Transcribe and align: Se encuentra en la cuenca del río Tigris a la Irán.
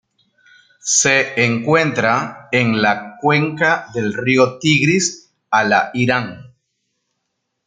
Se 0.83 1.45
encuentra 1.45 2.49
en 2.51 2.81
la 2.81 3.17
cuenca 3.21 3.85
del 3.93 4.15
río 4.15 4.57
Tigris 4.57 5.31
a 5.51 5.63
la 5.63 5.91
Irán. 5.93 6.55